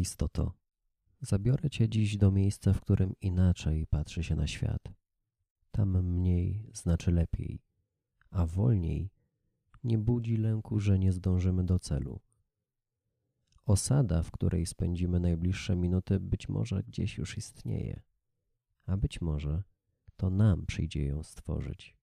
Istoto, 0.00 0.52
zabiorę 1.20 1.70
cię 1.70 1.88
dziś 1.88 2.16
do 2.16 2.30
miejsca, 2.30 2.72
w 2.72 2.80
którym 2.80 3.14
inaczej 3.20 3.86
patrzy 3.86 4.24
się 4.24 4.36
na 4.36 4.46
świat. 4.46 4.82
Tam 5.70 6.02
mniej 6.02 6.70
znaczy 6.74 7.12
lepiej, 7.12 7.62
a 8.30 8.46
wolniej 8.46 9.10
nie 9.84 9.98
budzi 9.98 10.36
lęku, 10.36 10.80
że 10.80 10.98
nie 10.98 11.12
zdążymy 11.12 11.64
do 11.64 11.78
celu. 11.78 12.20
Osada, 13.66 14.22
w 14.22 14.30
której 14.30 14.66
spędzimy 14.66 15.20
najbliższe 15.20 15.76
minuty, 15.76 16.20
być 16.20 16.48
może 16.48 16.82
gdzieś 16.82 17.18
już 17.18 17.38
istnieje, 17.38 18.02
a 18.86 18.96
być 18.96 19.20
może 19.20 19.62
to 20.16 20.30
nam 20.30 20.66
przyjdzie 20.66 21.04
ją 21.04 21.22
stworzyć. 21.22 21.96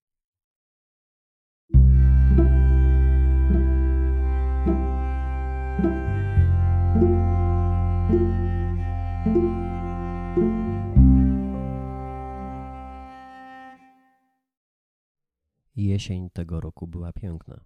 Jesień 15.78 16.30
tego 16.30 16.62
roku 16.62 16.88
była 16.88 17.14
piękna. 17.14 17.64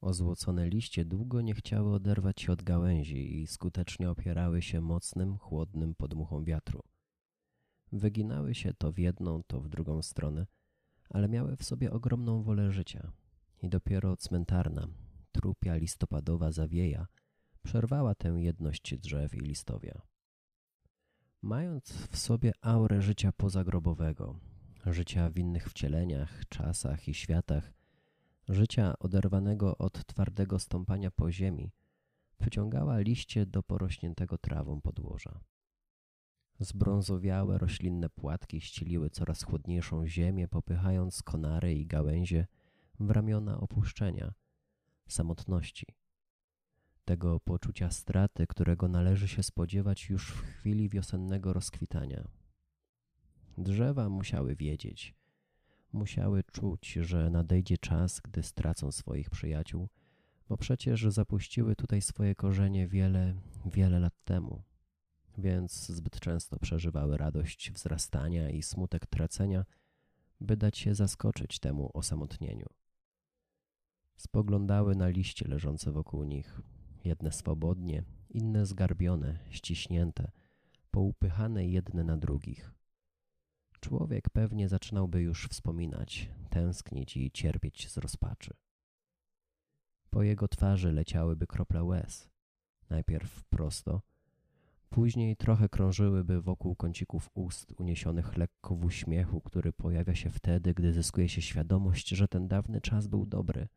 Ozłocone 0.00 0.68
liście 0.68 1.04
długo 1.04 1.40
nie 1.40 1.54
chciały 1.54 1.94
oderwać 1.94 2.40
się 2.40 2.52
od 2.52 2.62
gałęzi 2.62 3.40
i 3.40 3.46
skutecznie 3.46 4.10
opierały 4.10 4.62
się 4.62 4.80
mocnym, 4.80 5.38
chłodnym 5.38 5.94
podmuchom 5.94 6.44
wiatru. 6.44 6.80
Wyginały 7.92 8.54
się 8.54 8.74
to 8.74 8.92
w 8.92 8.98
jedną, 8.98 9.42
to 9.46 9.60
w 9.60 9.68
drugą 9.68 10.02
stronę, 10.02 10.46
ale 11.10 11.28
miały 11.28 11.56
w 11.56 11.64
sobie 11.64 11.92
ogromną 11.92 12.42
wolę 12.42 12.72
życia. 12.72 13.12
I 13.62 13.68
dopiero 13.68 14.16
cmentarna, 14.16 14.88
trupia 15.32 15.76
listopadowa 15.76 16.52
zawieja 16.52 17.06
przerwała 17.62 18.14
tę 18.14 18.28
jedność 18.28 18.98
drzew 18.98 19.34
i 19.34 19.40
listowia. 19.40 20.02
Mając 21.42 21.92
w 21.92 22.16
sobie 22.16 22.52
aurę 22.60 23.02
życia 23.02 23.32
pozagrobowego, 23.32 24.38
życia 24.92 25.30
w 25.30 25.38
innych 25.38 25.70
wcieleniach, 25.70 26.48
czasach 26.48 27.08
i 27.08 27.14
światach, 27.14 27.72
życia 28.48 28.98
oderwanego 28.98 29.78
od 29.78 30.06
twardego 30.06 30.58
stąpania 30.58 31.10
po 31.10 31.32
ziemi, 31.32 31.72
przyciągała 32.38 32.98
liście 32.98 33.46
do 33.46 33.62
porośniętego 33.62 34.38
trawą 34.38 34.80
podłoża. 34.80 35.40
Zbrązowiałe 36.60 37.58
roślinne 37.58 38.08
płatki 38.08 38.60
ścieliły 38.60 39.10
coraz 39.10 39.42
chłodniejszą 39.42 40.06
ziemię, 40.06 40.48
popychając 40.48 41.22
konary 41.22 41.74
i 41.74 41.86
gałęzie 41.86 42.46
w 43.00 43.10
ramiona 43.10 43.60
opuszczenia, 43.60 44.34
samotności, 45.08 45.86
tego 47.04 47.40
poczucia 47.40 47.90
straty, 47.90 48.46
którego 48.46 48.88
należy 48.88 49.28
się 49.28 49.42
spodziewać 49.42 50.10
już 50.10 50.30
w 50.32 50.40
chwili 50.40 50.88
wiosennego 50.88 51.52
rozkwitania. 51.52 52.28
Drzewa 53.58 54.08
musiały 54.08 54.56
wiedzieć, 54.56 55.14
musiały 55.92 56.44
czuć, 56.44 56.92
że 56.92 57.30
nadejdzie 57.30 57.78
czas, 57.78 58.20
gdy 58.20 58.42
stracą 58.42 58.92
swoich 58.92 59.30
przyjaciół, 59.30 59.88
bo 60.48 60.56
przecież 60.56 61.06
zapuściły 61.08 61.76
tutaj 61.76 62.02
swoje 62.02 62.34
korzenie 62.34 62.88
wiele, 62.88 63.34
wiele 63.66 64.00
lat 64.00 64.14
temu, 64.24 64.62
więc 65.38 65.86
zbyt 65.86 66.20
często 66.20 66.58
przeżywały 66.58 67.16
radość 67.16 67.70
wzrastania 67.72 68.50
i 68.50 68.62
smutek 68.62 69.06
tracenia, 69.06 69.64
by 70.40 70.56
dać 70.56 70.78
się 70.78 70.94
zaskoczyć 70.94 71.58
temu 71.58 71.90
osamotnieniu. 71.94 72.66
Spoglądały 74.16 74.94
na 74.96 75.08
liście 75.08 75.48
leżące 75.48 75.92
wokół 75.92 76.24
nich, 76.24 76.60
jedne 77.04 77.32
swobodnie, 77.32 78.04
inne 78.30 78.66
zgarbione, 78.66 79.38
ściśnięte, 79.50 80.30
poupychane 80.90 81.66
jedne 81.66 82.04
na 82.04 82.16
drugich. 82.16 82.76
Człowiek 83.86 84.30
pewnie 84.30 84.68
zaczynałby 84.68 85.22
już 85.22 85.46
wspominać, 85.48 86.30
tęsknić 86.50 87.16
i 87.16 87.30
cierpieć 87.30 87.90
z 87.90 87.96
rozpaczy. 87.96 88.54
Po 90.10 90.22
jego 90.22 90.48
twarzy 90.48 90.92
leciałyby 90.92 91.46
krople 91.46 91.84
łez, 91.84 92.30
najpierw 92.90 93.44
prosto, 93.44 94.02
później 94.90 95.36
trochę 95.36 95.68
krążyłyby 95.68 96.42
wokół 96.42 96.76
kącików 96.76 97.30
ust 97.34 97.72
uniesionych 97.80 98.36
lekko 98.36 98.76
w 98.76 98.84
uśmiechu, 98.84 99.40
który 99.40 99.72
pojawia 99.72 100.14
się 100.14 100.30
wtedy, 100.30 100.74
gdy 100.74 100.92
zyskuje 100.92 101.28
się 101.28 101.42
świadomość, 101.42 102.08
że 102.08 102.28
ten 102.28 102.48
dawny 102.48 102.80
czas 102.80 103.06
był 103.06 103.26
dobry, 103.26 103.68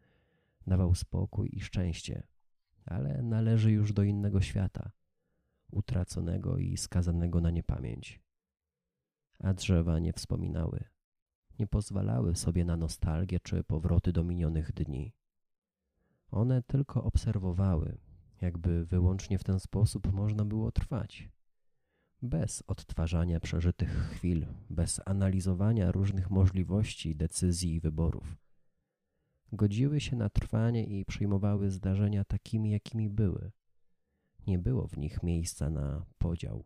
dawał 0.67 0.95
spokój 0.95 1.49
i 1.53 1.61
szczęście, 1.61 2.23
ale 2.85 3.23
należy 3.23 3.71
już 3.71 3.93
do 3.93 4.03
innego 4.03 4.41
świata, 4.41 4.91
utraconego 5.71 6.57
i 6.57 6.77
skazanego 6.77 7.41
na 7.41 7.51
niepamięć 7.51 8.28
a 9.39 9.53
drzewa 9.53 9.99
nie 9.99 10.13
wspominały. 10.13 10.83
Nie 11.59 11.67
pozwalały 11.67 12.35
sobie 12.35 12.65
na 12.65 12.77
nostalgię 12.77 13.39
czy 13.39 13.63
powroty 13.63 14.11
do 14.11 14.23
minionych 14.23 14.73
dni. 14.73 15.13
One 16.31 16.63
tylko 16.63 17.03
obserwowały, 17.03 17.97
jakby 18.41 18.85
wyłącznie 18.85 19.39
w 19.39 19.43
ten 19.43 19.59
sposób 19.59 20.13
można 20.13 20.45
było 20.45 20.71
trwać. 20.71 21.29
Bez 22.21 22.63
odtwarzania 22.67 23.39
przeżytych 23.39 23.89
chwil, 23.89 24.45
bez 24.69 25.01
analizowania 25.05 25.91
różnych 25.91 26.29
możliwości, 26.29 27.15
decyzji 27.15 27.73
i 27.73 27.79
wyborów. 27.79 28.37
Godziły 29.51 29.99
się 29.99 30.15
na 30.15 30.29
trwanie 30.29 30.85
i 30.85 31.05
przyjmowały 31.05 31.71
zdarzenia 31.71 32.25
takimi, 32.25 32.71
jakimi 32.71 33.09
były. 33.09 33.51
Nie 34.47 34.59
było 34.59 34.87
w 34.87 34.97
nich 34.97 35.23
miejsca 35.23 35.69
na 35.69 36.05
podział, 36.17 36.65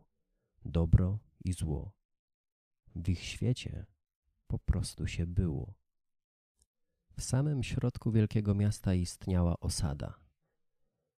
dobro 0.64 1.18
i 1.44 1.52
zło 1.52 1.92
w 2.94 3.08
ich 3.08 3.22
świecie 3.22 3.86
po 4.46 4.58
prostu 4.58 5.06
się 5.06 5.26
było. 5.26 5.74
W 7.16 7.22
samym 7.22 7.62
środku 7.62 8.12
wielkiego 8.12 8.54
miasta 8.54 8.94
istniała 8.94 9.60
osada. 9.60 10.14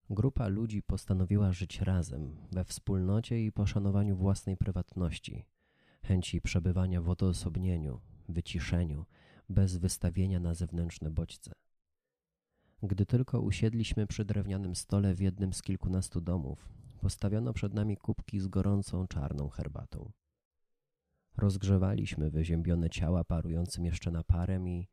Grupa 0.09 0.47
ludzi 0.47 0.83
postanowiła 0.83 1.51
żyć 1.51 1.81
razem, 1.81 2.35
we 2.51 2.63
wspólnocie 2.63 3.45
i 3.45 3.51
poszanowaniu 3.51 4.15
własnej 4.15 4.57
prywatności, 4.57 5.45
chęci 6.03 6.41
przebywania 6.41 7.01
w 7.01 7.09
odosobnieniu, 7.09 8.01
wyciszeniu, 8.29 9.05
bez 9.49 9.77
wystawienia 9.77 10.39
na 10.39 10.53
zewnętrzne 10.53 11.09
bodźce. 11.11 11.51
Gdy 12.83 13.05
tylko 13.05 13.41
usiedliśmy 13.41 14.07
przy 14.07 14.25
drewnianym 14.25 14.75
stole 14.75 15.15
w 15.15 15.19
jednym 15.19 15.53
z 15.53 15.61
kilkunastu 15.61 16.21
domów, 16.21 16.69
postawiono 17.01 17.53
przed 17.53 17.73
nami 17.73 17.97
kubki 17.97 18.39
z 18.39 18.47
gorącą 18.47 19.07
czarną 19.07 19.49
herbatą. 19.49 20.11
Rozgrzewaliśmy 21.37 22.31
wyziębione 22.31 22.89
ciała 22.89 23.23
parującym 23.23 23.85
jeszcze 23.85 24.11
naparem 24.11 24.67
i 24.67 24.87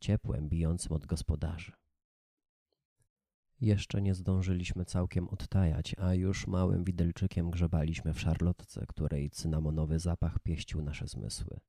ciepłem 0.00 0.48
bijącym 0.48 0.92
od 0.92 1.06
gospodarzy. 1.06 1.72
Jeszcze 3.60 4.02
nie 4.02 4.14
zdążyliśmy 4.14 4.84
całkiem 4.84 5.28
odtajać, 5.28 5.94
a 5.98 6.14
już 6.14 6.46
małym 6.46 6.84
widelczykiem 6.84 7.50
grzebaliśmy 7.50 8.14
w 8.14 8.20
szarlotce, 8.20 8.86
której 8.86 9.30
cynamonowy 9.30 9.98
zapach 9.98 10.38
pieścił 10.38 10.82
nasze 10.82 11.06
zmysły. 11.06 11.60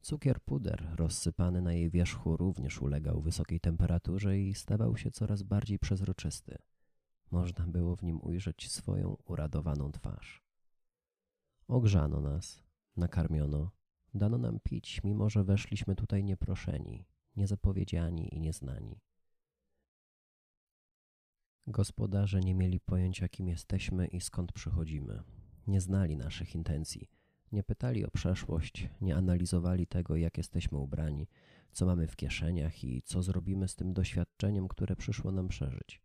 Cukier 0.00 0.40
puder 0.40 0.88
rozsypany 0.96 1.62
na 1.62 1.72
jej 1.72 1.90
wierzchu 1.90 2.36
również 2.36 2.82
ulegał 2.82 3.20
wysokiej 3.20 3.60
temperaturze 3.60 4.38
i 4.38 4.54
stawał 4.54 4.96
się 4.96 5.10
coraz 5.10 5.42
bardziej 5.42 5.78
przezroczysty. 5.78 6.58
Można 7.30 7.66
było 7.66 7.96
w 7.96 8.02
nim 8.02 8.20
ujrzeć 8.22 8.70
swoją 8.70 9.16
uradowaną 9.24 9.92
twarz. 9.92 10.42
Ogrzano 11.68 12.20
nas, 12.20 12.62
Nakarmiono, 12.96 13.70
dano 14.14 14.38
nam 14.38 14.60
pić, 14.60 15.00
mimo 15.04 15.30
że 15.30 15.44
weszliśmy 15.44 15.94
tutaj 15.96 16.24
nieproszeni, 16.24 17.06
niezapowiedziani 17.36 18.34
i 18.34 18.40
nieznani. 18.40 19.00
Gospodarze 21.66 22.40
nie 22.40 22.54
mieli 22.54 22.80
pojęcia, 22.80 23.28
kim 23.28 23.48
jesteśmy 23.48 24.06
i 24.06 24.20
skąd 24.20 24.52
przychodzimy. 24.52 25.22
Nie 25.66 25.80
znali 25.80 26.16
naszych 26.16 26.54
intencji, 26.54 27.10
nie 27.52 27.62
pytali 27.62 28.06
o 28.06 28.10
przeszłość, 28.10 28.88
nie 29.00 29.16
analizowali 29.16 29.86
tego, 29.86 30.16
jak 30.16 30.38
jesteśmy 30.38 30.78
ubrani, 30.78 31.28
co 31.72 31.86
mamy 31.86 32.06
w 32.06 32.16
kieszeniach 32.16 32.84
i 32.84 33.02
co 33.02 33.22
zrobimy 33.22 33.68
z 33.68 33.76
tym 33.76 33.92
doświadczeniem, 33.92 34.68
które 34.68 34.96
przyszło 34.96 35.32
nam 35.32 35.48
przeżyć. 35.48 36.02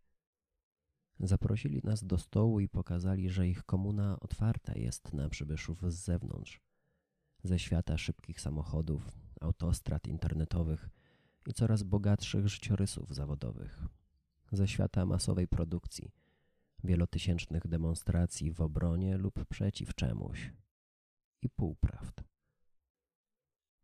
Zaprosili 1.19 1.81
nas 1.83 2.03
do 2.03 2.17
stołu 2.17 2.59
i 2.59 2.69
pokazali, 2.69 3.29
że 3.29 3.47
ich 3.47 3.63
komuna 3.63 4.19
otwarta 4.19 4.73
jest 4.75 5.13
na 5.13 5.29
przybyszów 5.29 5.91
z 5.91 5.95
zewnątrz 5.95 6.68
ze 7.43 7.59
świata 7.59 7.97
szybkich 7.97 8.41
samochodów, 8.41 9.11
autostrad 9.41 10.07
internetowych 10.07 10.89
i 11.47 11.53
coraz 11.53 11.83
bogatszych 11.83 12.47
życiorysów 12.47 13.15
zawodowych, 13.15 13.83
ze 14.51 14.67
świata 14.67 15.05
masowej 15.05 15.47
produkcji, 15.47 16.11
wielotysięcznych 16.83 17.67
demonstracji 17.67 18.51
w 18.51 18.61
obronie 18.61 19.17
lub 19.17 19.45
przeciw 19.45 19.95
czemuś 19.95 20.51
i 21.41 21.49
półprawd. 21.49 22.23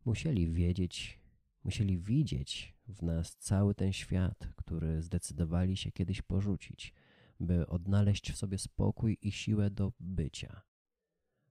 Musieli 0.04 0.50
wiedzieć, 0.50 1.20
musieli 1.64 1.98
widzieć 1.98 2.74
w 2.88 3.02
nas 3.02 3.36
cały 3.36 3.74
ten 3.74 3.92
świat, 3.92 4.48
który 4.56 5.02
zdecydowali 5.02 5.76
się 5.76 5.92
kiedyś 5.92 6.22
porzucić, 6.22 6.94
by 7.40 7.66
odnaleźć 7.66 8.32
w 8.32 8.36
sobie 8.36 8.58
spokój 8.58 9.18
i 9.22 9.32
siłę 9.32 9.70
do 9.70 9.92
bycia. 10.00 10.62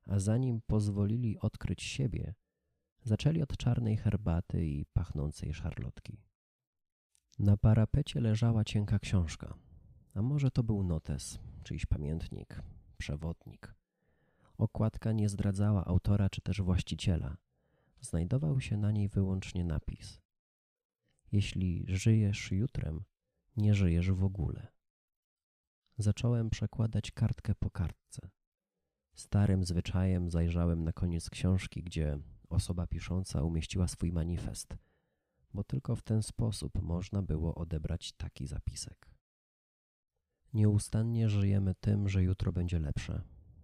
A 0.06 0.20
zanim 0.20 0.62
pozwolili 0.62 1.40
odkryć 1.40 1.84
siebie, 1.84 2.34
zaczęli 3.04 3.42
od 3.42 3.58
czarnej 3.58 3.98
herbaty 3.98 4.66
i 4.66 4.86
pachnącej 4.86 5.54
szarlotki. 5.54 6.24
Na 7.40 7.58
parapecie 7.58 8.22
leżała 8.22 8.64
cienka 8.64 9.00
książka, 9.00 9.58
a 10.14 10.22
może 10.22 10.52
to 10.52 10.64
był 10.64 10.84
notes, 10.84 11.40
czyjś 11.64 11.86
pamiętnik, 11.86 12.62
przewodnik. 12.98 13.76
Okładka 14.58 15.12
nie 15.12 15.30
zdradzała 15.30 15.86
autora 15.86 16.30
czy 16.30 16.42
też 16.42 16.62
właściciela. 16.62 17.38
Znajdował 18.02 18.62
się 18.62 18.78
na 18.78 18.92
niej 18.92 19.10
wyłącznie 19.10 19.64
napis: 19.64 20.22
Jeśli 21.32 21.86
żyjesz 21.88 22.52
jutrem, 22.52 23.04
nie 23.58 23.74
żyjesz 23.74 24.12
w 24.12 24.24
ogóle. 24.24 24.68
Zacząłem 25.98 26.50
przekładać 26.50 27.12
kartkę 27.12 27.56
po 27.56 27.70
kartce. 27.70 28.30
Starym 29.16 29.64
zwyczajem 29.64 30.30
zajrzałem 30.30 30.84
na 30.84 30.94
koniec 30.94 31.30
książki, 31.30 31.84
gdzie 31.84 32.20
osoba 32.50 32.88
pisząca 32.88 33.42
umieściła 33.44 33.88
swój 33.88 34.12
manifest, 34.12 34.78
bo 35.54 35.64
tylko 35.64 35.96
w 35.96 36.04
ten 36.04 36.24
sposób 36.24 36.82
można 36.82 37.22
było 37.22 37.56
odebrać 37.56 38.12
taki 38.12 38.48
zapisek. 38.48 39.10
Nieustannie 40.54 41.30
żyjemy 41.30 41.76
tym, 41.76 42.10
że 42.10 42.24
jutro 42.24 42.52
będzie 42.52 42.80
lepsze. 42.80 43.22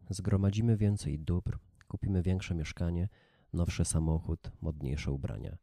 Zgromadzimy 0.09 0.77
więcej 0.77 1.19
dóbr, 1.19 1.59
kupimy 1.87 2.21
większe 2.21 2.55
mieszkanie, 2.55 3.09
nowszy 3.53 3.85
samochód, 3.85 4.51
modniejsze 4.61 5.11
ubrania. 5.11 5.57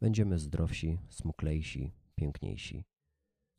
Będziemy 0.00 0.38
zdrowsi, 0.38 0.98
smuklejsi, 1.08 1.92
piękniejsi. 2.14 2.84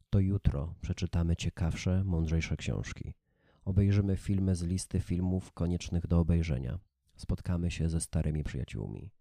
To 0.09 0.19
jutro 0.19 0.75
przeczytamy 0.81 1.35
ciekawsze, 1.35 2.03
mądrzejsze 2.03 2.57
książki. 2.57 3.13
Obejrzymy 3.65 4.17
filmy 4.17 4.55
z 4.55 4.63
listy 4.63 4.99
filmów 4.99 5.51
koniecznych 5.51 6.07
do 6.07 6.19
obejrzenia. 6.19 6.79
Spotkamy 7.15 7.71
się 7.71 7.89
ze 7.89 8.01
starymi 8.01 8.43
przyjaciółmi. 8.43 9.11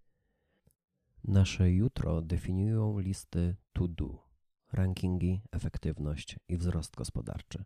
Nasze 1.25 1.73
jutro 1.73 2.23
definiują 2.23 2.99
listy 2.99 3.57
to 3.73 3.89
do, 3.89 4.29
rankingi, 4.73 5.43
efektywność 5.53 6.39
i 6.49 6.57
wzrost 6.57 6.97
gospodarczy. 6.97 7.65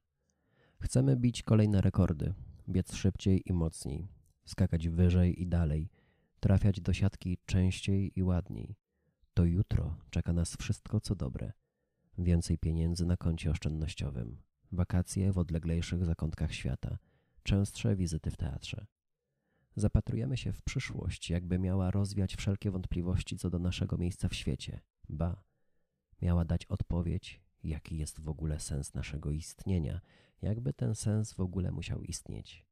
Chcemy 0.80 1.16
bić 1.16 1.42
kolejne 1.42 1.80
rekordy, 1.80 2.34
biec 2.68 2.94
szybciej 2.94 3.42
i 3.46 3.52
mocniej, 3.52 4.08
skakać 4.44 4.88
wyżej 4.88 5.42
i 5.42 5.46
dalej, 5.46 5.90
trafiać 6.40 6.80
do 6.80 6.92
siatki 6.92 7.38
częściej 7.46 8.12
i 8.18 8.22
ładniej. 8.22 8.76
To 9.34 9.44
jutro 9.44 9.96
czeka 10.10 10.32
nas 10.32 10.56
wszystko 10.56 11.00
co 11.00 11.14
dobre. 11.14 11.52
Więcej 12.18 12.58
pieniędzy 12.58 13.06
na 13.06 13.16
koncie 13.16 13.50
oszczędnościowym, 13.50 14.42
wakacje 14.72 15.32
w 15.32 15.38
odleglejszych 15.38 16.04
zakątkach 16.04 16.54
świata, 16.54 16.98
częstsze 17.42 17.96
wizyty 17.96 18.30
w 18.30 18.36
teatrze. 18.36 18.86
Zapatrujemy 19.76 20.36
się 20.36 20.52
w 20.52 20.62
przyszłość, 20.62 21.30
jakby 21.30 21.58
miała 21.58 21.90
rozwiać 21.90 22.36
wszelkie 22.36 22.70
wątpliwości 22.70 23.36
co 23.36 23.50
do 23.50 23.58
naszego 23.58 23.98
miejsca 23.98 24.28
w 24.28 24.34
świecie. 24.34 24.80
Ba, 25.08 25.42
miała 26.22 26.44
dać 26.44 26.66
odpowiedź, 26.66 27.40
jaki 27.64 27.96
jest 27.96 28.20
w 28.20 28.28
ogóle 28.28 28.60
sens 28.60 28.94
naszego 28.94 29.30
istnienia, 29.30 30.00
jakby 30.42 30.72
ten 30.72 30.94
sens 30.94 31.32
w 31.32 31.40
ogóle 31.40 31.72
musiał 31.72 32.02
istnieć. 32.02 32.66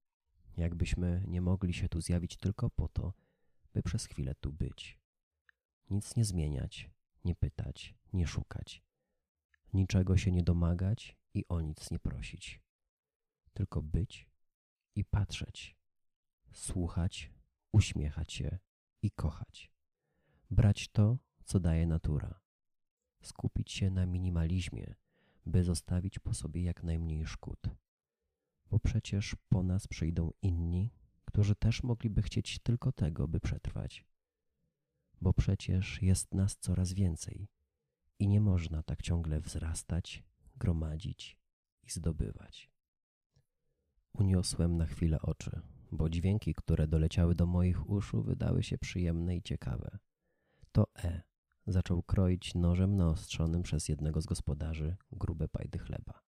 Jakbyśmy 0.56 1.25
nie 1.29 1.41
mogli 1.41 1.75
się 1.75 1.88
tu 1.88 2.00
zjawić 2.00 2.37
tylko 2.37 2.70
po 2.70 2.88
to, 2.88 3.12
by 3.75 3.82
przez 3.82 4.06
chwilę 4.06 4.35
tu 4.35 4.52
być. 4.52 4.99
Nic 5.91 6.17
nie 6.17 6.25
zmieniać, 6.25 6.91
nie 7.25 7.35
pytać, 7.35 7.94
nie 8.12 8.26
szukać. 8.26 8.82
Niczego 9.73 10.17
się 10.17 10.32
nie 10.32 10.43
domagać 10.43 11.17
i 11.35 11.49
o 11.49 11.61
nic 11.61 11.91
nie 11.91 11.99
prosić. 11.99 12.61
Tylko 13.53 13.83
być 13.83 14.31
i 14.95 15.05
patrzeć 15.05 15.77
słuchać, 16.55 17.33
uśmiechać 17.73 18.33
się 18.33 18.59
i 19.03 19.11
kochać. 19.11 19.73
Brać 20.51 20.89
to, 20.89 21.19
co 21.45 21.61
daje 21.61 21.87
natura. 21.87 22.41
Skupić 23.23 23.73
się 23.73 23.91
na 23.91 24.07
minimalizmie, 24.07 24.95
by 25.47 25.65
zostawić 25.65 26.19
po 26.19 26.35
sobie 26.35 26.63
jak 26.63 26.83
najmniej 26.83 27.27
szkód. 27.27 27.61
Bo 28.71 28.79
przecież 28.79 29.37
po 29.49 29.63
nas 29.63 29.87
przyjdą 29.87 30.31
inni, 30.43 30.91
którzy 31.25 31.55
też 31.55 31.83
mogliby 31.83 32.23
chcieć 32.23 32.59
tylko 32.59 32.93
tego, 32.93 33.29
by 33.29 33.41
przetrwać. 33.41 34.05
Bo 35.21 35.33
przecież 35.33 36.03
jest 36.03 36.35
nas 36.35 36.57
coraz 36.57 36.93
więcej 36.93 37.49
i 38.19 38.29
nie 38.29 38.41
można 38.41 38.83
tak 38.83 39.03
ciągle 39.03 39.41
wzrastać, 39.41 40.25
gromadzić 40.56 41.39
i 41.83 41.91
zdobywać. 41.91 42.71
Uniosłem 44.12 44.77
na 44.77 44.87
chwilę 44.87 45.21
oczy 45.23 45.61
bo 45.97 46.09
dźwięki, 46.09 46.55
które 46.55 46.89
doleciały 46.89 47.35
do 47.35 47.47
moich 47.47 47.91
uszu, 47.91 48.23
wydały 48.23 48.62
się 48.62 48.79
przyjemne 48.79 49.37
i 49.37 49.43
ciekawe. 49.43 49.99
To 50.73 50.87
E 50.95 51.23
zaczął 51.67 52.03
kroić 52.03 52.55
nożem 52.55 52.97
naostrzonym 52.97 53.62
przez 53.62 53.89
jednego 53.89 54.21
z 54.21 54.27
gospodarzy 54.27 54.97
grube 55.12 55.49
pajdy 55.49 55.79
chleba. 55.79 56.23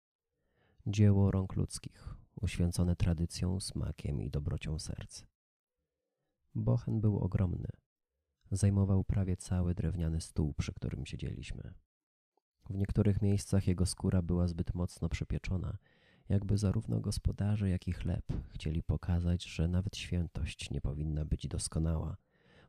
Dzieło 0.86 1.30
rąk 1.30 1.56
ludzkich, 1.56 2.14
uświęcone 2.40 2.96
tradycją, 2.96 3.60
smakiem 3.60 4.22
i 4.22 4.30
dobrocią 4.30 4.78
serc. 4.78 5.24
Bochen 6.54 7.00
był 7.00 7.18
ogromny. 7.18 7.68
Zajmował 8.50 9.04
prawie 9.04 9.36
cały 9.36 9.74
drewniany 9.74 10.20
stół, 10.20 10.54
przy 10.54 10.74
którym 10.74 11.06
siedzieliśmy. 11.06 11.74
W 12.70 12.74
niektórych 12.74 13.22
miejscach 13.22 13.66
jego 13.66 13.86
skóra 13.86 14.22
była 14.22 14.48
zbyt 14.48 14.74
mocno 14.74 15.08
przypieczona 15.08 15.78
jakby 16.28 16.58
zarówno 16.58 17.00
gospodarze, 17.00 17.68
jak 17.68 17.88
i 17.88 17.92
chleb 17.92 18.24
chcieli 18.50 18.82
pokazać, 18.82 19.44
że 19.44 19.68
nawet 19.68 19.96
świętość 19.96 20.70
nie 20.70 20.80
powinna 20.80 21.24
być 21.24 21.48
doskonała, 21.48 22.16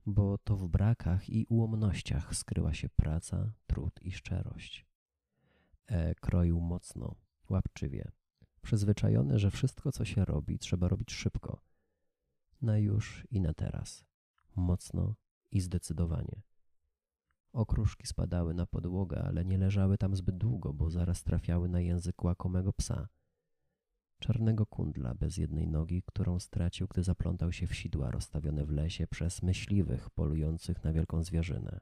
bo 0.06 0.38
to 0.38 0.58
w 0.58 0.68
brakach 0.68 1.30
i 1.30 1.46
ułomnościach 1.50 2.36
skryła 2.36 2.74
się 2.74 2.90
praca, 2.90 3.52
trud 3.68 4.02
i 4.02 4.12
szczerość. 4.12 4.86
E 5.88 6.16
kroił 6.16 6.62
mocno, 6.62 7.16
łapczywie, 7.50 8.12
przyzwyczajony, 8.62 9.40
że 9.40 9.52
wszystko, 9.52 9.92
co 9.92 10.06
się 10.06 10.26
robi, 10.26 10.60
trzeba 10.60 10.88
robić 10.88 11.14
szybko. 11.14 11.62
Na 12.62 12.78
już 12.78 13.28
i 13.32 13.42
na 13.42 13.54
teraz. 13.54 14.06
Mocno 14.56 15.16
i 15.52 15.62
zdecydowanie. 15.62 16.42
Okruszki 17.56 18.08
spadały 18.08 18.54
na 18.54 18.66
podłogę, 18.66 19.24
ale 19.24 19.46
nie 19.46 19.58
leżały 19.58 19.98
tam 19.98 20.16
zbyt 20.16 20.38
długo, 20.38 20.74
bo 20.74 20.90
zaraz 20.90 21.24
trafiały 21.24 21.70
na 21.70 21.80
język 21.80 22.24
łakomego 22.24 22.74
psa– 22.74 23.08
czarnego 24.20 24.66
kundla 24.66 25.16
bez 25.16 25.38
jednej 25.38 25.68
nogi, 25.68 26.04
którą 26.06 26.40
stracił, 26.40 26.88
gdy 26.88 27.04
zaplątał 27.04 27.52
się 27.52 27.68
w 27.68 27.76
sidła 27.76 28.12
rozstawione 28.12 28.66
w 28.66 28.72
lesie 28.72 29.08
przez 29.08 29.42
myśliwych 29.42 30.10
polujących 30.10 30.84
na 30.84 30.94
wielką 30.94 31.24
zwierzynę. 31.24 31.80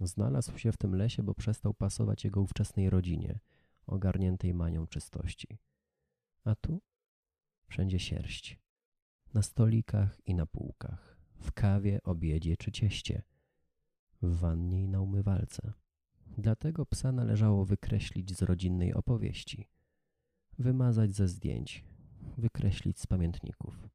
Znalazł 0.00 0.58
się 0.58 0.72
w 0.72 0.76
tym 0.76 0.94
lesie, 0.94 1.22
bo 1.22 1.34
przestał 1.34 1.74
pasować 1.74 2.24
jego 2.24 2.40
ówczesnej 2.40 2.90
rodzinie, 2.90 3.40
ogarniętej 3.86 4.54
manią 4.54 4.86
czystości. 4.86 5.58
A 6.44 6.54
tu? 6.54 6.80
Wszędzie 7.66 7.98
sierść. 7.98 8.60
Na 9.34 9.42
stolikach 9.42 10.20
i 10.26 10.34
na 10.34 10.46
półkach, 10.46 11.16
w 11.40 11.52
kawie, 11.52 12.02
obiedzie 12.02 12.56
czy 12.56 12.72
cieście, 12.72 13.22
w 14.26 14.36
wannie 14.36 14.82
i 14.82 14.88
na 14.88 15.00
umywalce. 15.00 15.72
Dlatego 16.38 16.86
psa 16.86 17.12
należało 17.12 17.64
wykreślić 17.64 18.36
z 18.36 18.42
rodzinnej 18.42 18.94
opowieści– 18.94 19.68
wymazać 20.58 21.14
ze 21.14 21.28
zdjęć, 21.28 21.84
wykreślić 22.38 23.00
z 23.00 23.06
pamiętników. 23.06 23.88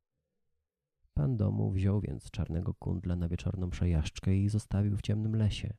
Pan 1.13 1.37
domu 1.37 1.71
wziął 1.71 2.01
więc 2.01 2.31
czarnego 2.31 2.73
kundla 2.73 3.15
na 3.15 3.27
wieczorną 3.27 3.69
przejażdżkę 3.69 4.35
i 4.35 4.49
zostawił 4.49 4.97
w 4.97 5.01
ciemnym 5.01 5.35
lesie, 5.35 5.73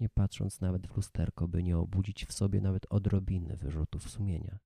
nie 0.00 0.08
patrząc 0.08 0.60
nawet 0.60 0.86
w 0.86 0.96
lusterko, 0.96 1.48
by 1.48 1.62
nie 1.62 1.78
obudzić 1.78 2.24
w 2.26 2.32
sobie 2.32 2.60
nawet 2.60 2.86
odrobiny 2.90 3.56
wyrzutów 3.56 4.10
sumienia. 4.10 4.58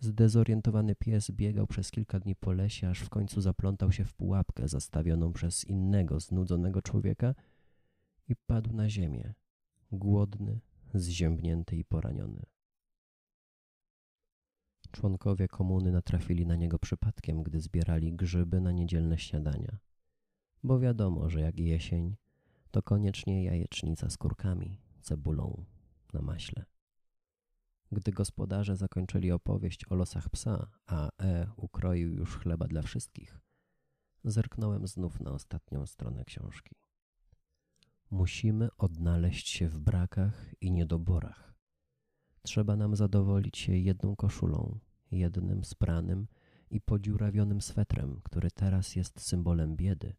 Zdezorientowany 0.00 0.94
pies 0.94 1.30
biegał 1.30 1.66
przez 1.66 1.90
kilka 1.90 2.20
dni 2.20 2.36
po 2.36 2.52
lesie, 2.52 2.88
aż 2.88 3.00
w 3.00 3.08
końcu 3.08 3.40
zaplątał 3.40 3.92
się 3.92 4.04
w 4.04 4.14
pułapkę 4.14 4.68
zastawioną 4.68 5.32
przez 5.32 5.64
innego, 5.64 6.20
znudzonego 6.20 6.82
człowieka 6.82 7.34
i 8.30 8.36
padł 8.36 8.72
na 8.72 8.88
ziemię, 8.88 9.34
głodny, 9.92 10.60
zziębnięty 10.94 11.76
i 11.76 11.84
poraniony. 11.84 12.42
Członkowie 14.90 15.48
komuny 15.48 15.92
natrafili 15.92 16.46
na 16.46 16.56
niego 16.56 16.78
przypadkiem, 16.78 17.42
gdy 17.42 17.60
zbierali 17.60 18.12
grzyby 18.12 18.60
na 18.60 18.72
niedzielne 18.72 19.18
śniadania. 19.18 19.78
Bo 20.62 20.78
wiadomo, 20.78 21.30
że 21.30 21.40
jak 21.40 21.58
jesień, 21.58 22.16
to 22.70 22.82
koniecznie 22.82 23.44
jajecznica 23.44 24.10
z 24.10 24.16
kurkami, 24.16 24.80
cebulą 25.00 25.64
na 26.12 26.22
maśle. 26.22 26.64
Gdy 27.92 28.12
gospodarze 28.12 28.76
zakończyli 28.76 29.32
opowieść 29.32 29.84
o 29.90 29.94
losach 29.94 30.28
psa, 30.28 30.70
a 30.86 31.08
E 31.18 31.50
ukroił 31.56 32.12
już 32.12 32.36
chleba 32.36 32.68
dla 32.68 32.82
wszystkich, 32.82 33.40
zerknąłem 34.24 34.86
znów 34.86 35.20
na 35.20 35.30
ostatnią 35.30 35.86
stronę 35.86 36.24
książki. 36.24 36.76
Musimy 38.10 38.68
odnaleźć 38.78 39.48
się 39.48 39.68
w 39.68 39.78
brakach 39.78 40.54
i 40.60 40.72
niedoborach 40.72 41.54
Trzeba 42.42 42.76
nam 42.76 42.96
zadowolić 42.96 43.58
się 43.58 43.76
jedną 43.76 44.16
koszulą, 44.16 44.78
jednym 45.10 45.64
spranym 45.64 46.26
i 46.70 46.80
podziurawionym 46.80 47.60
swetrem, 47.60 48.20
który 48.24 48.50
teraz 48.50 48.96
jest 48.96 49.20
symbolem 49.20 49.76
biedy, 49.76 50.16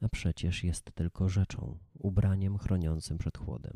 a 0.00 0.08
przecież 0.08 0.64
jest 0.64 0.92
tylko 0.94 1.28
rzeczą, 1.28 1.78
ubraniem 1.94 2.58
chroniącym 2.58 3.18
przed 3.18 3.38
chłodem. 3.38 3.74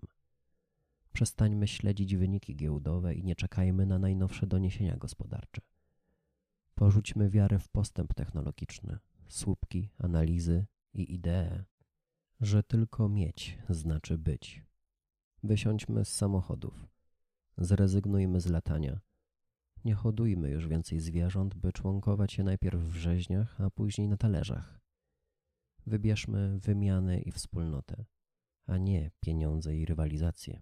Przestańmy 1.12 1.68
śledzić 1.68 2.16
wyniki 2.16 2.56
giełdowe 2.56 3.14
i 3.14 3.24
nie 3.24 3.36
czekajmy 3.36 3.86
na 3.86 3.98
najnowsze 3.98 4.46
doniesienia 4.46 4.96
gospodarcze. 4.96 5.60
Porzućmy 6.74 7.30
wiarę 7.30 7.58
w 7.58 7.68
postęp 7.68 8.14
technologiczny, 8.14 8.98
słupki, 9.28 9.90
analizy 9.98 10.66
i 10.94 11.14
idee, 11.14 11.64
że 12.40 12.62
tylko 12.62 13.09
mieć 13.09 13.59
znaczy 13.69 14.19
być. 14.19 14.64
Wysiądźmy 15.43 16.05
z 16.05 16.14
samochodów, 16.14 16.87
zrezygnujmy 17.59 18.40
z 18.40 18.47
latania. 18.47 19.00
Nie 19.85 19.95
hodujmy 19.95 20.50
już 20.50 20.69
więcej 20.69 21.00
zwierząt, 21.00 21.55
by 21.55 21.73
członkować 21.73 22.38
je 22.38 22.45
najpierw 22.45 22.81
w 22.81 22.95
rzeźniach, 22.95 23.61
a 23.61 23.71
później 23.71 24.09
na 24.09 24.16
talerzach. 24.16 24.81
Wybierzmy 25.87 26.59
wymiany 26.59 27.21
i 27.21 27.33
wspólnotę, 27.33 28.05
a 28.66 28.78
nie 28.78 29.11
pieniądze 29.21 29.76
i 29.76 29.85
rywalizację. 29.87 30.61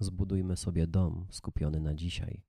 Zbudujmy 0.00 0.56
sobie 0.56 0.86
dom 0.86 1.26
skupiony 1.30 1.80
na 1.80 1.94
dzisiaj. 1.94 2.44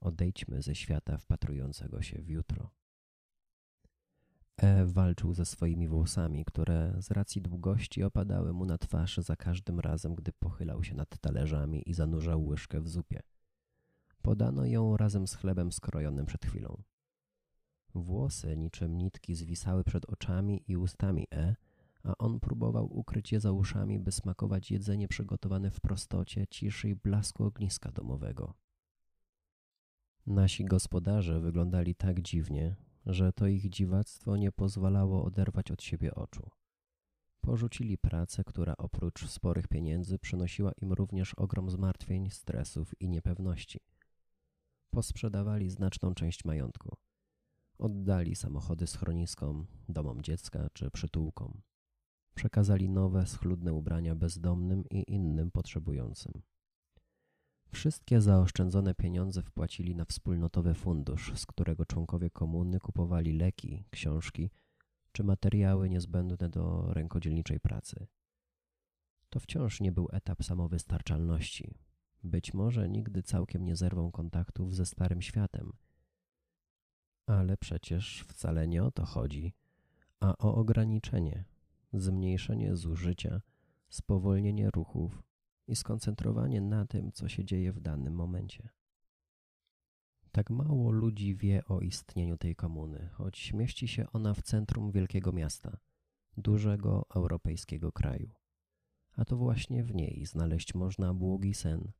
Odejdźmy 0.00 0.62
ze 0.62 0.74
świata 0.74 1.18
wpatrującego 1.18 2.02
się 2.02 2.22
w 2.22 2.28
jutro. 2.28 2.70
E 4.62 4.86
walczył 4.86 5.34
ze 5.34 5.44
swoimi 5.44 5.88
włosami, 5.88 6.44
które 6.44 6.94
z 6.98 7.10
racji 7.10 7.42
długości 7.42 8.02
opadały 8.02 8.52
mu 8.52 8.64
na 8.64 8.78
twarz 8.78 9.16
za 9.16 9.36
każdym 9.36 9.80
razem, 9.80 10.14
gdy 10.14 10.32
pochylał 10.32 10.84
się 10.84 10.94
nad 10.94 11.18
talerzami 11.18 11.90
i 11.90 11.94
zanurzał 11.94 12.46
łyżkę 12.46 12.80
w 12.80 12.88
zupie. 12.88 13.22
Podano 14.22 14.66
ją 14.66 14.96
razem 14.96 15.26
z 15.26 15.34
chlebem 15.34 15.72
skrojonym 15.72 16.26
przed 16.26 16.46
chwilą. 16.46 16.82
Włosy 17.94 18.56
niczym 18.56 18.98
nitki 18.98 19.34
zwisały 19.34 19.84
przed 19.84 20.04
oczami 20.04 20.62
i 20.68 20.76
ustami 20.76 21.26
E, 21.34 21.56
a 22.02 22.18
on 22.18 22.40
próbował 22.40 22.98
ukryć 22.98 23.32
je 23.32 23.40
za 23.40 23.52
uszami, 23.52 23.98
by 23.98 24.12
smakować 24.12 24.70
jedzenie 24.70 25.08
przygotowane 25.08 25.70
w 25.70 25.80
prostocie, 25.80 26.46
ciszy 26.46 26.88
i 26.88 26.94
blasku 26.94 27.44
ogniska 27.44 27.92
domowego. 27.92 28.54
Nasi 30.26 30.64
gospodarze 30.64 31.40
wyglądali 31.40 31.94
tak 31.94 32.22
dziwnie, 32.22 32.76
że 33.06 33.32
to 33.32 33.46
ich 33.46 33.68
dziwactwo 33.68 34.36
nie 34.36 34.52
pozwalało 34.52 35.24
oderwać 35.24 35.70
od 35.70 35.82
siebie 35.82 36.14
oczu. 36.14 36.50
Porzucili 37.40 37.98
pracę, 37.98 38.44
która 38.44 38.76
oprócz 38.76 39.28
sporych 39.28 39.68
pieniędzy 39.68 40.18
przynosiła 40.18 40.72
im 40.72 40.92
również 40.92 41.34
ogrom 41.34 41.70
zmartwień, 41.70 42.30
stresów 42.30 43.00
i 43.00 43.08
niepewności. 43.08 43.80
Posprzedawali 44.90 45.70
znaczną 45.70 46.14
część 46.14 46.44
majątku. 46.44 46.96
Oddali 47.78 48.36
samochody 48.36 48.86
schroniskom, 48.86 49.66
domom 49.88 50.22
dziecka 50.22 50.68
czy 50.72 50.90
przytułkom. 50.90 51.62
Przekazali 52.34 52.88
nowe, 52.88 53.26
schludne 53.26 53.72
ubrania 53.72 54.14
bezdomnym 54.14 54.84
i 54.90 55.04
innym 55.12 55.50
potrzebującym. 55.50 56.32
Wszystkie 57.72 58.20
zaoszczędzone 58.20 58.94
pieniądze 58.94 59.42
wpłacili 59.42 59.96
na 59.96 60.04
wspólnotowy 60.04 60.74
fundusz, 60.74 61.32
z 61.36 61.46
którego 61.46 61.86
członkowie 61.86 62.30
komuny 62.30 62.80
kupowali 62.80 63.32
leki, 63.32 63.84
książki 63.90 64.50
czy 65.12 65.24
materiały 65.24 65.90
niezbędne 65.90 66.48
do 66.48 66.92
rękodzielniczej 66.92 67.60
pracy. 67.60 68.06
To 69.30 69.40
wciąż 69.40 69.80
nie 69.80 69.92
był 69.92 70.08
etap 70.12 70.44
samowystarczalności. 70.44 71.74
Być 72.22 72.54
może 72.54 72.88
nigdy 72.88 73.22
całkiem 73.22 73.64
nie 73.64 73.76
zerwą 73.76 74.10
kontaktów 74.10 74.74
ze 74.74 74.86
starym 74.86 75.22
światem. 75.22 75.72
Ale 77.26 77.56
przecież 77.56 78.24
wcale 78.28 78.68
nie 78.68 78.84
o 78.84 78.90
to 78.90 79.04
chodzi, 79.04 79.54
a 80.20 80.38
o 80.38 80.54
ograniczenie, 80.54 81.44
zmniejszenie 81.92 82.76
zużycia, 82.76 83.40
spowolnienie 83.88 84.70
ruchów 84.70 85.22
i 85.70 85.76
skoncentrowanie 85.76 86.60
na 86.60 86.86
tym, 86.86 87.12
co 87.12 87.28
się 87.28 87.44
dzieje 87.44 87.72
w 87.72 87.80
danym 87.80 88.14
momencie. 88.14 88.68
Tak 90.32 90.50
mało 90.50 90.90
ludzi 90.90 91.36
wie 91.36 91.64
o 91.64 91.80
istnieniu 91.80 92.36
tej 92.36 92.56
komuny, 92.56 93.08
choć 93.12 93.52
mieści 93.52 93.88
się 93.88 94.12
ona 94.12 94.34
w 94.34 94.42
centrum 94.42 94.92
wielkiego 94.92 95.32
miasta, 95.32 95.78
dużego 96.36 97.06
europejskiego 97.14 97.92
kraju. 97.92 98.30
A 99.16 99.24
to 99.24 99.36
właśnie 99.36 99.84
w 99.84 99.94
niej 99.94 100.26
znaleźć 100.26 100.74
można 100.74 101.14
błogi 101.14 101.54
sen, 101.54 101.92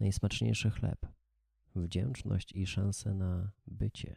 najsmaczniejszy 0.00 0.70
chleb, 0.70 1.06
wdzięczność 1.74 2.52
i 2.52 2.66
szansę 2.66 3.14
na 3.14 3.52
bycie. 3.66 4.16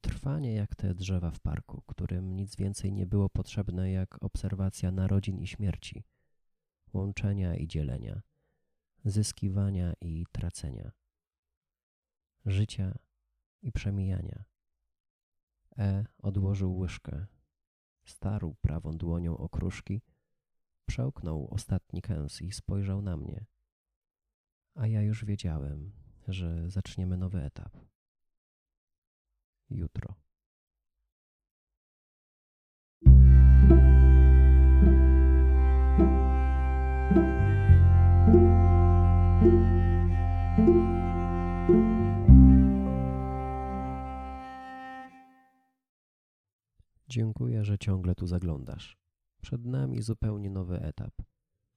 Trwanie 0.00 0.54
jak 0.54 0.74
te 0.74 0.94
drzewa 0.94 1.30
w 1.30 1.40
parku, 1.40 1.82
którym 1.86 2.36
nic 2.36 2.56
więcej 2.56 2.92
nie 2.92 3.06
było 3.06 3.28
potrzebne 3.28 3.92
jak 3.92 4.24
obserwacja 4.24 4.90
narodzin 4.90 5.38
i 5.38 5.46
śmierci, 5.46 6.04
łączenia 6.94 7.56
i 7.56 7.66
dzielenia, 7.66 8.22
zyskiwania 9.04 9.92
i 10.00 10.26
tracenia, 10.32 10.92
życia 12.46 12.98
i 13.62 13.72
przemijania. 13.72 14.44
E 15.78 16.04
odłożył 16.18 16.76
łyżkę, 16.76 17.26
starł 18.04 18.54
prawą 18.54 18.96
dłonią 18.96 19.36
okruszki, 19.36 20.02
przełknął 20.86 21.48
ostatni 21.50 22.02
kęs 22.02 22.42
i 22.42 22.52
spojrzał 22.52 23.02
na 23.02 23.16
mnie. 23.16 23.46
A 24.74 24.86
ja 24.86 25.02
już 25.02 25.24
wiedziałem, 25.24 25.92
że 26.28 26.70
zaczniemy 26.70 27.16
nowy 27.16 27.42
etap. 27.42 27.76
Jutro. 29.70 30.21
Dziękuję, 47.12 47.64
że 47.64 47.78
ciągle 47.78 48.14
tu 48.14 48.26
zaglądasz. 48.26 48.96
Przed 49.42 49.66
nami 49.66 50.02
zupełnie 50.02 50.50
nowy 50.50 50.82
etap. 50.82 51.14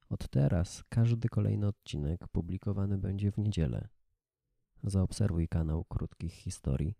Od 0.09 0.29
teraz 0.29 0.83
każdy 0.89 1.29
kolejny 1.29 1.67
odcinek 1.67 2.27
publikowany 2.27 2.97
będzie 2.97 3.31
w 3.31 3.37
niedzielę. 3.37 3.87
Zaobserwuj 4.83 5.47
kanał 5.47 5.83
Krótkich 5.83 6.33
Historii 6.33 6.95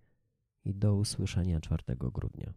i 0.66 0.76
do 0.76 0.96
usłyszenia 0.96 1.62
4 1.62 1.84
grudnia. 1.98 2.54